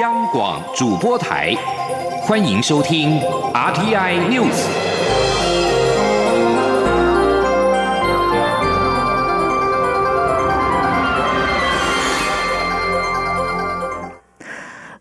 [0.00, 1.54] 央广主播台，
[2.22, 3.20] 欢迎收听
[3.52, 4.66] RTI News。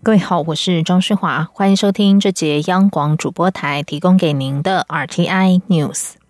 [0.03, 6.22] 各位好，我是庄世华，欢迎收听这节央广主播台提供给您的 RTI News。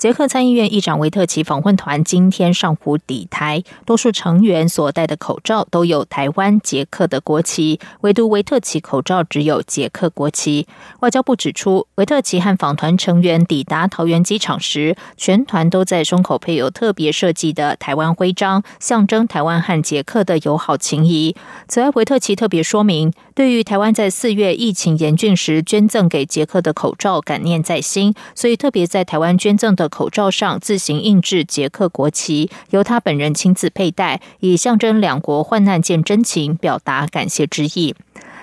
[0.00, 10.66] 捷克参议院议长维特奇访问团今天上午抵台，多数成员所戴的口罩都有台湾、捷克的国旗，唯独维特奇口罩只有捷克国旗。
[11.00, 21.36] 外交部指出，维特奇和访团成员抵达桃园机场时，全团都在胸口配有特别设计的台湾徽章，象征台湾和捷克的友好情谊。
[21.68, 29.88] 此外，维特奇特别说明，对于台湾在四月疫情严峻时捐赠给捷克的口罩感念在心，所以特别在台湾捐赠的。
[29.88, 37.94] 口罩上自行印制捷克国旗，由他本人亲自佩戴，以象征两国患难见真情，表达感谢之意。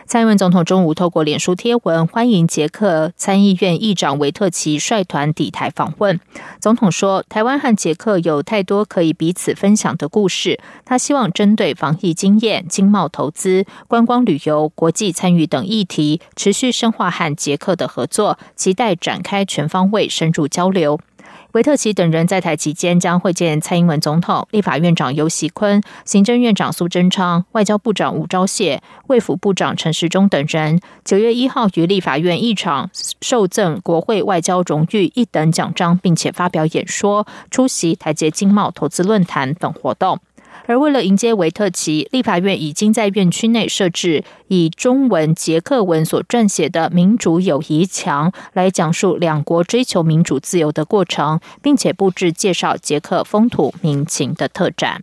[0.07, 6.17] 蔡英文总统中午透过脸书贴文欢迎捷克参议院议长维特奇率团抵台访问。
[6.61, 10.61] 总统说，台湾和捷克有太多可以彼此分享的故事。
[10.85, 20.97] 他希望针对防疫经验、经贸投资、观光旅游、国际参与等议题，持续深化和捷克的合作，期待展开全方位深入交流。
[21.57, 30.79] 维特奇等人在台期间将会见蔡英文总统、立法院长游锡坤、行政院长苏贞昌、外交部长吴钊燮、卫府部长陈时中等人。
[31.03, 32.91] 九月一号于立法院议场
[33.21, 40.19] 受赠国会外交荣誉一等奖章，并且发表演说，出席台捷经贸投资论坛等活动。
[40.67, 55.01] 而为了迎接维特奇，立法院已经在院区内设置以中文、捷克文所撰写的“民主友谊墙”，来讲述两国追求民主自由的过程，并且布置介绍捷克风土民情的特展。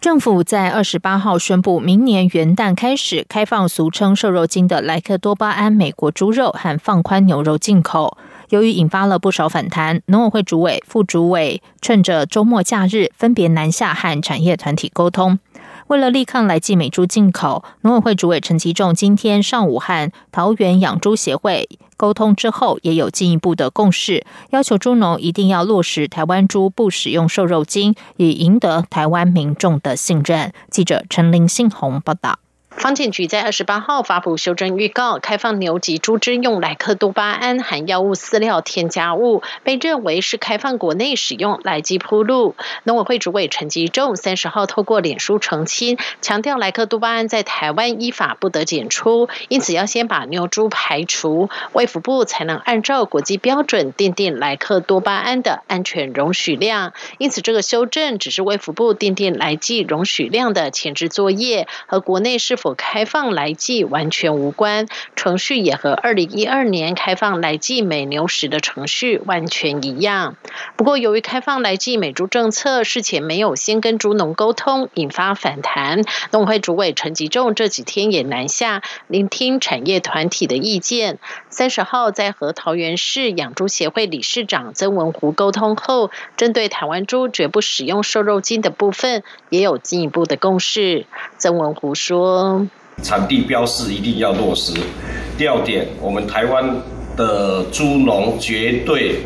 [0.00, 8.16] 政府在二十八号宣布，明年元旦开始开放俗称瘦肉精的莱克多巴胺美国猪肉和放宽牛肉进口。
[8.50, 15.38] 由于引发了不少反弹，农委会主委、副主委趁着周末假日分别南下和产业团体沟通。
[15.86, 30.52] 为了力抗来记美猪进口，农委会主委陈其仲今天上午和桃园养猪协会沟通之后，也有进一步的共识，要求猪农一定要落实台湾猪不使用瘦肉精，以赢得台湾民众的信任。
[30.70, 32.38] 记者陈林信宏报道。
[32.80, 42.54] 方检局在二十八号发布修正预告，开放牛及猪只用莱克多巴胺含药物饲料添加物，被认为是开放国内使用来基铺路。
[42.84, 56.94] 农委会主委陈吉仲三十号透过脸书澄清，强调莱克多巴胺在台湾依法不得检出，因此要先把牛猪排除，卫福部才能按照国际标准定定莱克多巴胺的安全容许量。
[57.18, 64.86] 因此，这个修正只是卫福部定定来剂容许量的前置作业，和国内是否开放来记完全无关，
[65.16, 70.36] 程序也和二零一二年开放来记美牛时的程序完全一样。
[70.76, 76.02] 不过，由于开放来记美猪政策事前没有先跟猪农沟通，引发反弹。
[76.32, 81.18] 农会主委陈吉仲这几天也南下聆听产业团体的意见。
[81.48, 91.06] 三十号在和桃园市养猪协会理事长曾文湖沟通后，针对台湾猪绝不使用瘦肉精的部分，也有进一步的共识。
[91.38, 92.49] 曾文湖说。
[93.02, 94.72] 产地标示一定要落实。
[95.38, 96.64] 第二点，我们台湾
[97.16, 99.16] 的猪农绝对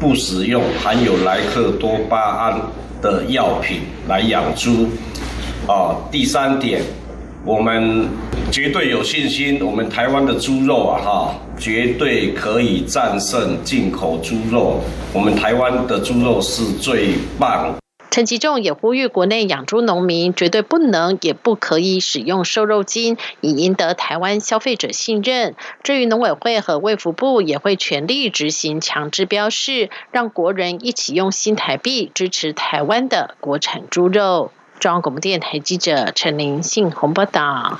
[0.00, 2.60] 不使用含有莱克多巴胺
[3.00, 4.88] 的药品来养猪。
[5.66, 6.82] 啊，第三点，
[7.44, 8.08] 我们
[8.50, 14.80] 绝对有信心，我们台湾的猪肉啊，哈，绝对可以战胜进口猪肉。
[15.12, 17.79] 我们台湾的猪肉是最棒。
[18.10, 25.54] 陈吉仲也呼吁国内养猪农民绝对不能也不可以使用瘦肉精，以赢得台湾消费者信任。
[25.84, 34.50] 至于农委会和卫福部也会全力执行强制标示，让国人一起用新台币支持台湾的国产猪肉。
[34.80, 37.78] 中央广播电台记者陈玲信鸿报道。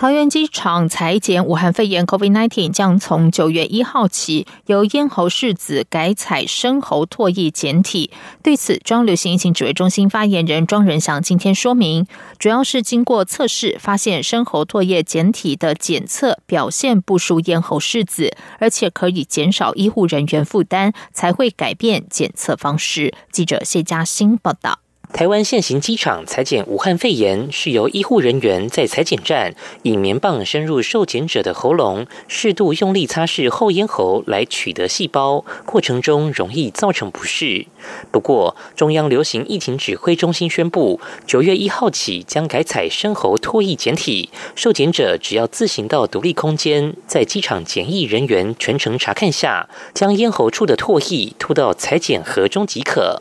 [0.00, 8.10] 桃园机场裁剪武汉肺炎 （COVID-19） 将从九月一号起由咽喉拭子改采生喉唾液检体。
[8.42, 12.06] 对此，中流行疫情指挥中心发言人庄仁祥今天说明，
[12.38, 23.12] 主要是经过测试发现生喉唾液检体的检测表现不输咽喉拭子，而且可以减少医护人员负担，才会改变检测方式。
[23.30, 24.78] 记者谢嘉欣报道。
[25.12, 37.66] 台湾现行机场裁剪武汉肺炎，是由医护人员在裁剪站以棉棒深入受检者的喉咙，适度用力擦拭后咽喉来取得细胞，过程中容易造成不适。
[38.10, 53.20] 不过，中央流行疫情指挥中心宣布，九月一号起将改采深喉唾液检体，受检者只要自行到独立空间，在机场检疫人员全程查看下，将咽喉处的唾液吐到裁剪盒中即可。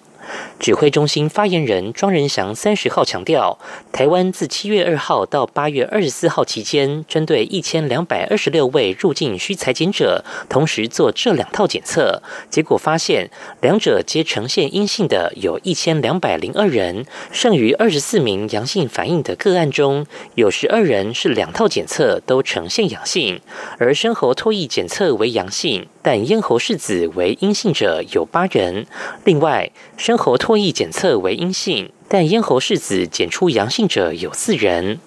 [0.59, 3.57] 指挥中心发言人庄仁祥三十号强调，
[3.91, 13.30] 台湾自七月二号到八月二十四号期间，针对一千两百二十六位入境需裁剪者，同时做这两套检测，结果发现
[13.62, 23.39] 两者皆呈现阴性的有一千两百零二人，剩余二十四名阳性反应的个案中，有十二人是两套检测都呈现阳性，
[23.77, 25.88] 而深喉唾液检测为阳性。
[26.01, 28.88] 但咽喉拭子为阴性者有八人，
[29.25, 35.00] 另外深喉喉唾液检测为阴性，但咽喉拭子检出阳性者有四人。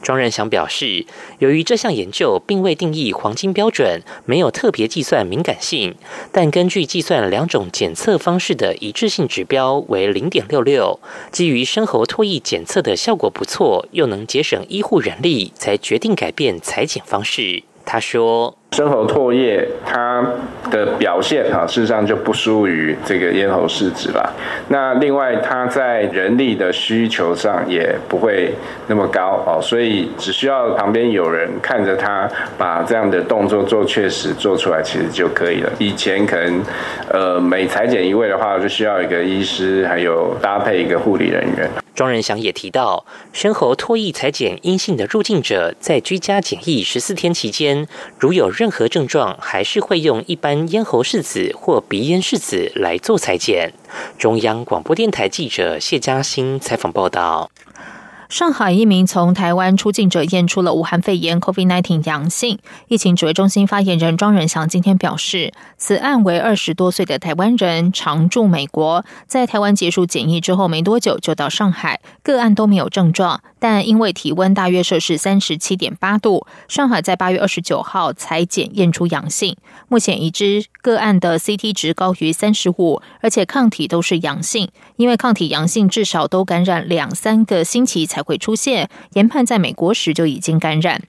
[0.00, 1.06] 庄仁祥表示，
[1.40, 5.96] 由于这项研究并未定义黄金标准，没有特别计算敏感性，
[6.30, 11.00] 但根据计算两种检测方式的一致性指标为零点六六，
[11.32, 17.64] 基于深喉唾液检测的效果不错，又能节省医护人力，才决定改变裁剪方式。
[17.84, 18.54] 他说。
[18.72, 20.24] 深喉唾液它
[20.70, 24.32] 的表现哈，事实上就不输于这个咽喉拭子了。
[24.68, 28.54] 那另外，它在人力的需求上也不会
[28.86, 35.72] 那么高哦，所以只需要旁边有人看着他把这样的动作做确实做出来，其实就可以了。
[35.80, 36.62] 以前可能
[37.12, 41.68] 呃每裁剪一位的话，就需要一个医师，还有搭配一个护理人员。
[41.94, 47.86] 庄仁祥也提到，深喉唾液裁剪阴性的入境者，在居家检疫十四天期间，
[48.18, 53.72] 如有任何症状，还是会用一般咽喉拭子或鼻咽拭子来做裁剪。
[54.18, 57.50] 中央广播电台记者谢嘉欣采访报道。
[58.30, 62.60] 上海一名从台湾出境者验出了武汉肺炎 （COVID-19） 阳性。
[62.86, 79.56] 疫情指挥中心发言人庄仁祥今天表示，此案为二十多岁的台湾人，常驻美国，在台湾结束检疫之后没多久就到上海，个案都没有症状，但因为体温大约摄氏三十七点八度，上海在八月二十九号才检验出阳性。
[79.88, 88.19] 目前已知个案的 CT 值高于三十五，而且抗体都是阳性，因为抗体阳性至少都感染两三个星期才。
[88.22, 91.02] 会出现研判，在美国时就已经感染。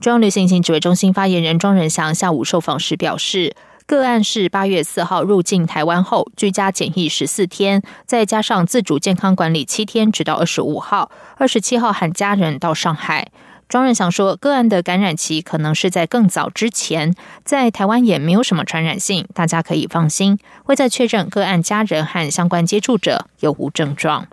[0.00, 3.54] 中央流行性指挥中心发言人庄仁祥下午受访时表示，
[3.86, 13.28] 个案是八月四号入境台湾后居家检疫十四天，再加上自主健康管理七天，直到二十五号、二十七号喊家人到上海。
[13.68, 17.14] 庄仁祥说，个案的感染期可能是在更早之前，
[17.44, 20.38] 在台湾也没有什么传染性，大家可以放心。
[20.62, 24.28] 会在确认个案家人和相关接触者有无症状。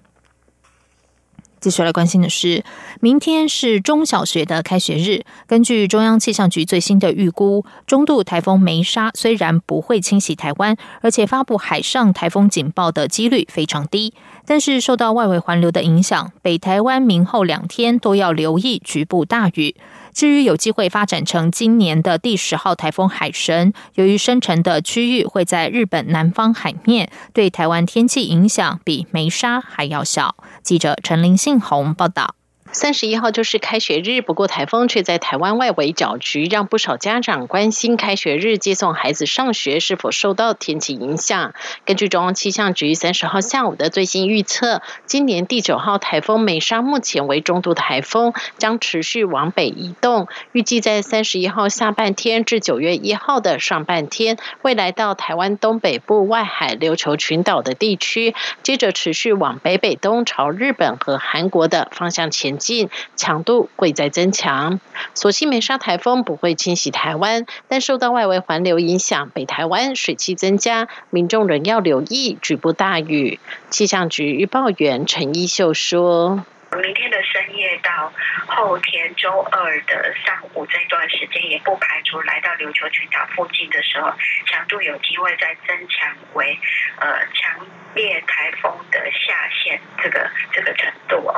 [1.63, 2.62] 继续来关心的是，
[3.00, 5.24] 明天是中小学的开学日。
[5.48, 14.13] 根据中央气象局最新的预估，中度台风梅沙虽然不会侵袭台湾，而且发布海上台风警报的几率非常低，
[14.45, 19.74] 但是受到外围环流的影响，北台湾明后两天都要留意局部大雨。
[20.13, 30.36] 至于有机会发展成今年的第十号台风海神，由于生成的区域会在日本南方海面，对台湾天气影响比梅沙还要小。
[30.62, 32.36] 记者陈林信宏报道。
[32.74, 41.54] 三十一号就是开学日，不过台风却在台湾外围搅局，让不少家长关心开学日接送孩子上学是否受到天气影响。
[41.86, 62.62] 根据中央气象局三十号下午的最新预测，今年第九号台风美沙目前为中度台风，将持续往北移动，预计在三十一号下半天至九月一号的上半天，会来到台湾东北部外海琉球群岛的地区，接着持续往北北东朝日本和韩国的方向前。
[62.63, 64.79] 近强度会在增强，
[65.13, 73.39] 所幸没沙台风不会侵袭台湾，但受到外围环流影响，北台湾水汽增加，民众仍要留意局部大雨。
[73.70, 76.43] 气象局预报员陈一秀说。
[76.75, 78.12] 明天的深夜到
[78.48, 84.13] 后天周二的上午这段时间，也不排除来到琉球群岛附近的时候，
[84.48, 86.58] 强度有机会再增强为
[87.00, 91.34] 呃强烈台风的下限这个这个程度哦。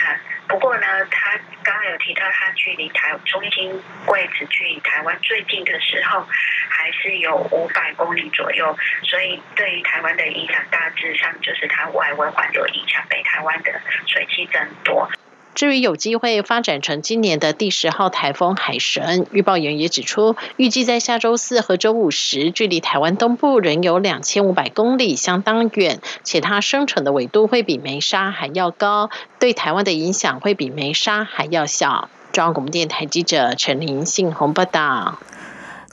[0.00, 6.26] 啊，不过呢，他刚刚有提到，它距离台中心位置距离台湾最近的时候，
[6.84, 13.72] 还是有五百公里左右，所以对于台湾的影响，大致上就是它外围环流影响北台湾的
[14.06, 15.08] 水汽增多。
[15.54, 32.10] 至于有机会发展成今年的第十号台风海神，预报员也指出，预计在下周四和周五时，距离台湾东部仍有两千五百公里，相当远，且它生成的纬度会比梅沙还要高，对台湾的影响会比梅沙还要小。
[32.32, 35.18] 中央广播电台记者陈林信宏报道。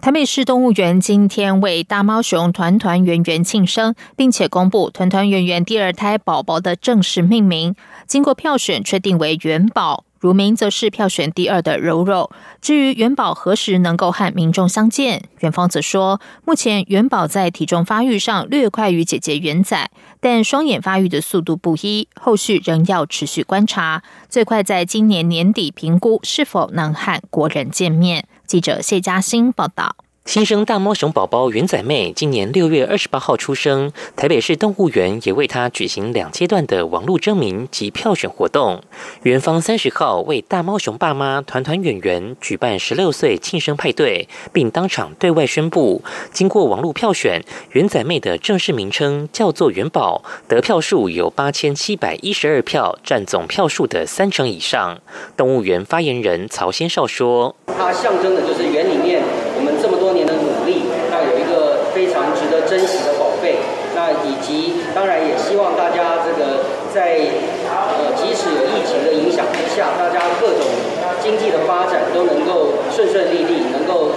[0.02, 7.76] 台北市动物园今天为大猫熊团团圆圆庆生，并且公布团团圆圆第二胎宝宝的正式命名。
[8.08, 10.06] 经过票选，确定为元宝。
[10.20, 12.32] 如明则是票选第二的柔柔。
[12.62, 19.90] 至于元宝何时能够和民众相见，元芳则说，目前元宝在体重发育上略快于姐姐元仔，
[20.20, 24.02] 但双眼发育的速度不一，后续仍要持续观察。
[24.30, 28.26] 最快在今年年底评估是否能和国人见面。
[28.52, 29.96] 记者谢嘉欣报道。
[30.24, 38.82] 新生大猫熊宝宝圆仔妹今年六月二十八号出生，台北市动物园也为她举行两阶段的网络征名及票选活动。
[39.24, 55.00] 园方三十号为大猫熊爸妈团团圆圆举办十六岁庆生派对，并当场对外宣布，经过网络票选，圆仔妹的正式名称叫做元宝，得票数有八千七百一十二票，占总票数的三成以上。
[55.36, 59.24] 动物园发言人曹先少说：“它象征的就是园里面。”
[62.72, 63.58] 珍惜的宝贝，
[63.94, 66.64] 那以及当然也希望大家这个
[66.96, 67.20] 在
[67.68, 70.64] 呃即使有疫情的影响之下，大家各种
[71.52, 74.12] 的发展都能够顺顺利利，能够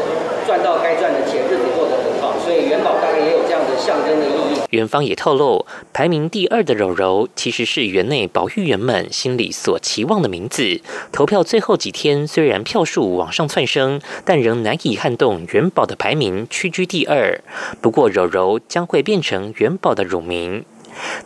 [0.46, 2.38] 赚到该赚的钱，日子过得很好。
[2.38, 4.60] 所以元宝大概也有这样的象征的意义。
[4.70, 10.80] 元芳也透露，排名第二的柔柔其实是园内保育员们心里所期望的名字。
[11.12, 17.40] 投票最后几天，虽然票数往上窜升，但仍难以撼动元宝的排名，屈居第二。
[17.80, 20.64] 不过柔柔将会变成元宝的乳名。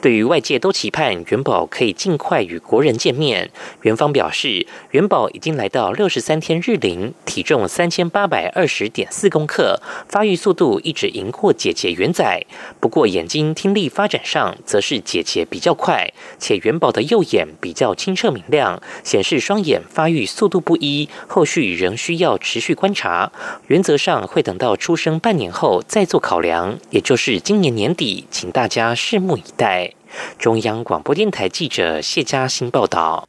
[0.00, 3.50] 对于外界都期盼元宝可以尽快与国人见面，
[3.82, 12.46] 元方表示，元宝已经来到六十三天日龄，体重三千八百二十点四公克，发育速度一直赢过姐姐元仔。
[12.80, 23.30] 不过眼睛听力发展上，则是姐姐比较快，且元宝的右眼比较清澈明亮，显示双眼发育速度不一，后续仍需要持续观察。
[23.66, 29.42] 原则上会等到出生半年后再做考量，也就是今年年底，请大家拭目以。
[29.58, 29.92] 待
[30.38, 33.28] 中央广播电台记者谢嘉欣报道。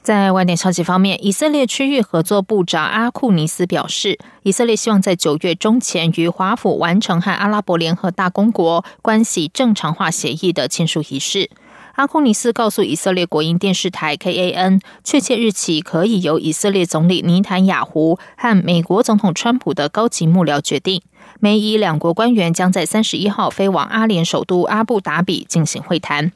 [0.00, 11.50] 在外电消息方面，以色列区域合作部长阿库尼斯表示，以色列希望在九月中前与华府完成和阿拉伯联合大公国关系正常化协议的签署仪式。
[11.96, 21.02] 阿库尼斯告诉以色列国营电视台 KAN，确切日期可以由以色列总理尼坦雅胡和美国总统川普的高级幕僚决定。
[21.40, 26.32] 美以两国官员将在三十一号飞往阿联首都阿布达比进行会谈。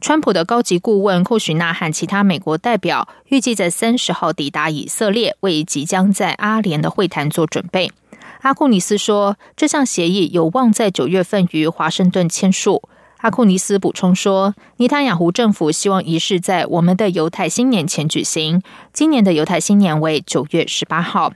[0.00, 7.92] 川普的高级顾问库许纳和其他美国代表预计在三十号抵达以色列，为即将在阿联的会谈做准备。
[8.40, 12.88] 阿库尼斯说，这项协议有望在九月份于华盛顿签署。
[13.18, 18.62] 阿库尼斯补充说，尼塔雅胡政府希望仪式在我们的犹太新年前举行。
[18.94, 21.34] 今年的犹太新年为九月十八号。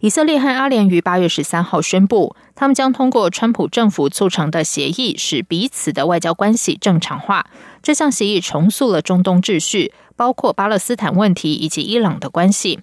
[0.00, 7.44] 以色列和阿联于八月十三号宣布，他们将通过川普政府促成的协议，使彼此的外交关系正常化。
[7.82, 12.80] 这项协议重塑了中东秩序，包括巴勒斯坦问题以及伊朗的关系。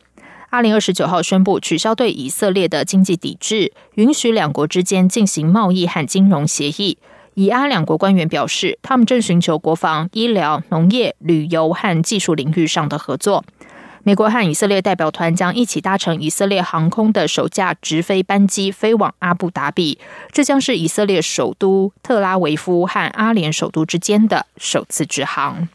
[0.52, 7.00] 阿联二十九号宣布取消对以色列的经济抵制，允许两国之间进行贸易和金融协议。
[7.34, 13.44] 以阿两国官员表示，他们正寻求国防、医疗、农业、旅游和技术领域上的合作。
[14.08, 20.00] 美国和以色列代表团将一起搭乘以色列航空的首架直飞班机飞往阿布达比，
[20.32, 25.68] 这将是以色列首都特拉维夫和阿联首都之间的首次直航。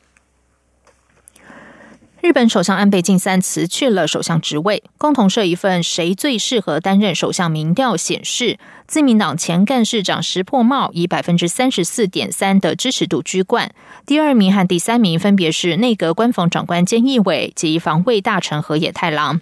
[2.22, 4.84] 日本首相安倍晋三辞去了首相职位。
[4.96, 13.74] 共同社一份“谁最适合担任首相”民调显示，自民党前干事长石破茂以百分之三十四点三的支持度居冠，
[14.06, 19.40] 第二名和第三名分别是内阁官房长官菅义伟及防卫大臣河野太郎。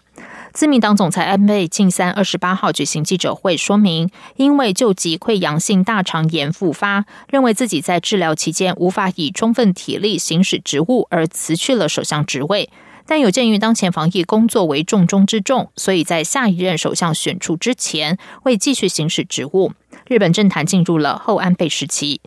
[0.53, 12.69] 自民党总裁安倍晋三二十八号举行记者会，说明因为救急溃疡性大肠炎复发，认为自己在治疗期间无法以充分体力行使职务，而辞去了首相职位。
[13.07, 19.73] 但有鉴于当前防疫工作为重中之重，所以在下一任首相选出之前，会继续行使职务。
[20.07, 22.21] 日本政坛进入了后安倍时期。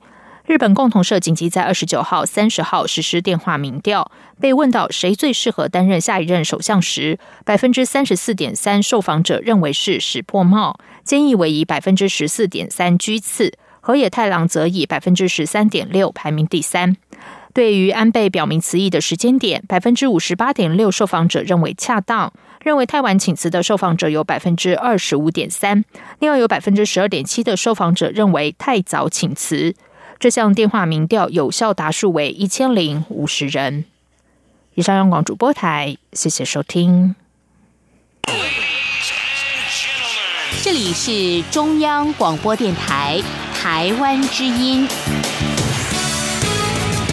[0.46, 16.98] 日本共同社紧急在二十九号、三十号实施电话民调，被问到谁最适合担任下一任首相时，百分之三十四点三受访者认为是石破茂，菅义伟以百分之十四点三居次，河野太郎则以百分之十三点六排名第三。
[17.54, 25.86] 对于安倍表明辞意的时间点，百分之五十八点六受访者认为恰当，认为太晚请辞的受访者有百分之二十五点三，
[26.20, 29.74] 另外有百分之十二点七的受访者认为太早请辞。
[30.20, 33.86] 这项电话民调有效答数为一千零五十人。
[34.76, 37.16] 以上央广主播台，谢谢收听。
[40.64, 43.22] 这里是中央广播电台
[43.54, 44.88] 台湾之音。